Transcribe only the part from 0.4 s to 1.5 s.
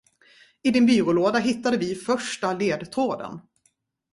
I din byrålåda